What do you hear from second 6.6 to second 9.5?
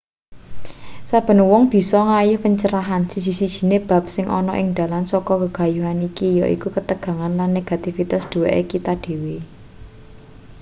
ketegangan lan negativitas duweke kita dhewe